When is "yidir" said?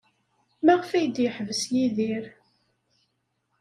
1.75-2.25